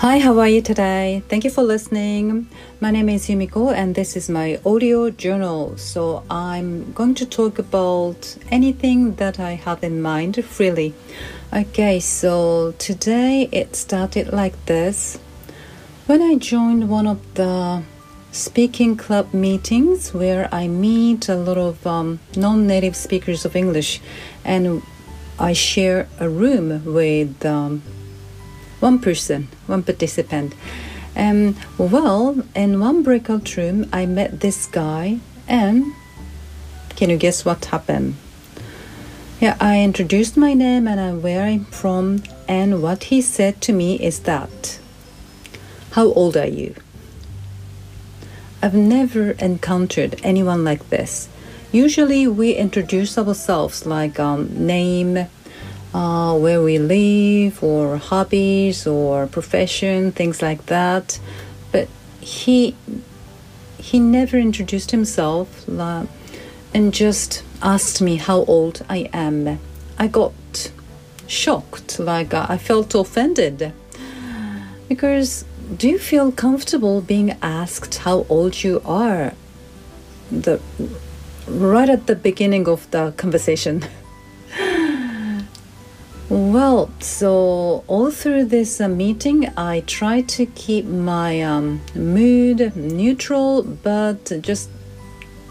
[0.00, 1.22] Hi, how are you today?
[1.26, 2.48] Thank you for listening.
[2.80, 5.78] My name is Yumiko and this is my audio journal.
[5.78, 10.92] So I'm going to talk about anything that I have in mind freely.
[11.50, 15.18] Okay, so today it started like this.
[16.04, 17.82] When I joined one of the
[18.32, 24.02] speaking club meetings where I meet a lot of um, non native speakers of English
[24.44, 24.82] and
[25.38, 27.82] I share a room with um,
[28.80, 30.54] one person, one participant.
[31.16, 35.18] Um, well, in one breakout room, I met this guy,
[35.48, 35.94] and
[36.96, 38.16] can you guess what happened?
[39.40, 43.96] Yeah, I introduced my name and where I'm from, and what he said to me
[43.96, 44.78] is that,
[45.92, 46.74] How old are you?
[48.62, 51.28] I've never encountered anyone like this.
[51.72, 55.26] Usually, we introduce ourselves like um, name,
[55.94, 61.18] uh, where we live or hobbies or profession, things like that.
[61.72, 61.88] But
[62.20, 62.74] he
[63.78, 69.58] he never introduced himself and just asked me how old I am.
[69.98, 70.34] I got
[71.26, 73.72] shocked, like uh, I felt offended
[74.88, 75.44] because
[75.76, 79.32] do you feel comfortable being asked how old you are?
[80.30, 80.60] The
[81.48, 83.84] right at the beginning of the conversation.
[86.36, 93.62] Well, so all through this uh, meeting, I try to keep my um, mood neutral,
[93.62, 94.68] but just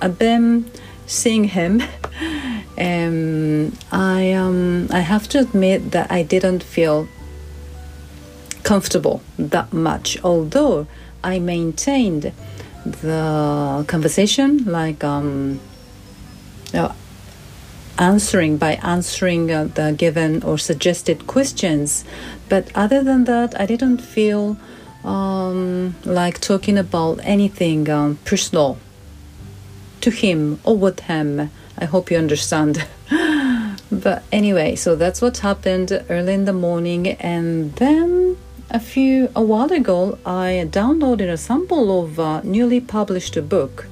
[0.00, 0.70] I've been
[1.04, 1.82] seeing him.
[2.78, 7.08] um, I um, I have to admit that I didn't feel
[8.62, 10.86] comfortable that much, although
[11.24, 12.30] I maintained
[12.84, 15.58] the conversation like um,
[16.72, 16.92] uh,
[17.98, 22.04] answering by answering uh, the given or suggested questions.
[22.48, 24.56] But other than that, I didn't feel
[25.04, 28.78] um, like talking about anything um, personal
[30.00, 31.50] to him or with him.
[31.76, 32.86] I hope you understand.
[33.90, 38.36] but anyway, so that's what happened early in the morning, and then
[38.70, 43.86] a few a while ago, I downloaded a sample of a newly published book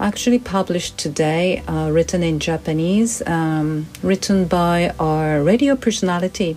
[0.00, 6.56] actually published today, uh, written in Japanese, um, written by our radio personality.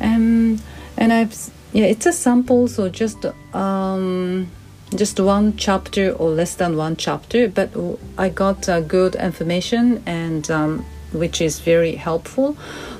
[0.00, 0.58] Um,
[0.96, 3.24] and I've yeah, it's a sample, so just
[3.54, 4.48] um,
[4.94, 7.70] just one chapter or less than one chapter, but
[8.16, 12.54] I got uh, good information and um, which is very helpful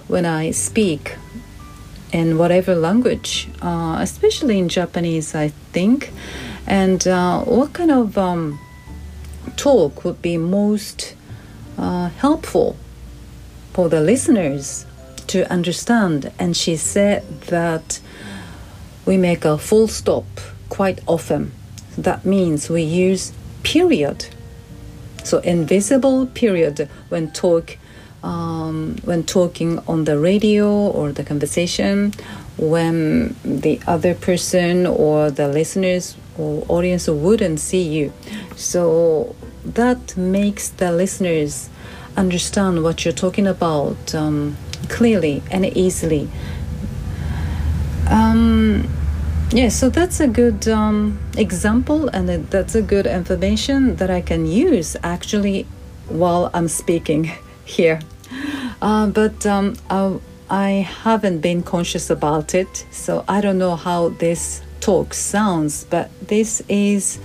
[0.06, 1.16] when I speak
[2.12, 6.12] in whatever language, uh, especially in Japanese, I think.
[6.66, 8.58] And uh, what kind of um,
[9.58, 11.14] talk would be most
[11.76, 12.76] uh, helpful
[13.74, 14.86] for the listeners
[15.26, 16.32] to understand.
[16.38, 18.00] And she said that
[19.04, 20.26] we make a full stop
[20.68, 21.52] quite often.
[21.98, 23.32] That means we use
[23.62, 24.26] period.
[25.24, 27.76] So invisible period when talk
[28.22, 32.12] um, when talking on the radio or the conversation,
[32.56, 38.12] when the other person or the listeners or audience wouldn't see you.
[38.56, 41.68] So that makes the listeners
[42.16, 44.56] understand what you're talking about um,
[44.88, 46.28] clearly and easily.
[48.08, 48.88] Um,
[49.50, 54.46] yeah, so that's a good um, example, and that's a good information that I can
[54.46, 55.66] use actually
[56.08, 57.30] while I'm speaking
[57.64, 58.00] here.
[58.80, 60.18] Uh, but um, I,
[60.50, 60.70] I
[61.02, 66.62] haven't been conscious about it, so I don't know how this talk sounds, but this
[66.68, 67.18] is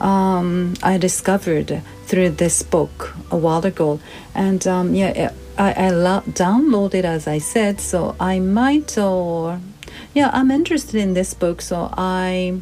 [0.00, 4.00] um, I discovered through this book a while ago,
[4.34, 9.60] and um, yeah, I, I lo- downloaded as I said, so I might or
[10.14, 12.60] yeah, I'm interested in this book, so I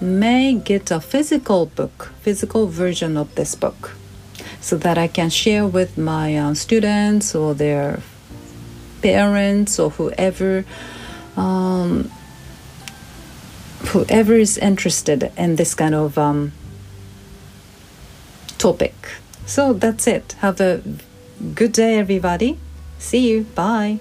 [0.00, 3.92] may get a physical book, physical version of this book,
[4.60, 8.00] so that I can share with my uh, students or their
[9.02, 10.64] parents or whoever.
[11.36, 12.10] Um,
[13.88, 16.52] whoever is interested in this kind of um,
[18.58, 18.94] topic.
[19.46, 20.32] So that's it.
[20.40, 20.82] Have a
[21.54, 22.58] good day, everybody.
[22.98, 23.44] See you.
[23.54, 23.98] Bye.